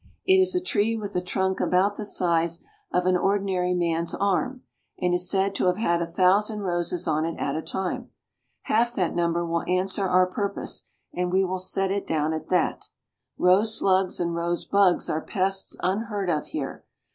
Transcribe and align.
It 0.25 0.37
is 0.41 0.55
a 0.55 0.61
tree 0.63 0.97
with 0.97 1.15
a 1.15 1.21
trunk 1.21 1.59
about 1.59 1.95
the 1.95 2.05
size 2.05 2.59
of 2.91 3.05
an 3.05 3.15
ordinary 3.15 3.75
man's 3.75 4.15
arm, 4.15 4.63
and 4.97 5.13
is 5.13 5.29
said 5.29 5.53
to 5.53 5.65
have 5.67 5.77
had 5.77 6.01
a 6.01 6.07
thousand 6.07 6.61
roses 6.61 7.07
on 7.07 7.23
it 7.23 7.35
at 7.37 7.55
a 7.55 7.61
time. 7.61 8.09
Half 8.63 8.95
that 8.95 9.13
number 9.13 9.45
will 9.45 9.61
answer 9.69 10.07
our 10.07 10.25
purpose; 10.25 10.87
and 11.13 11.31
we 11.31 11.45
will 11.45 11.59
set 11.59 11.91
it 11.91 12.07
down 12.07 12.33
at 12.33 12.49
that. 12.49 12.85
Rose 13.37 13.77
slugs 13.77 14.19
and 14.19 14.33
rose 14.33 14.65
bugs 14.65 15.07
are 15.07 15.21
pests 15.21 15.77
unheard 15.83 16.31
of 16.31 16.47
here. 16.47 16.83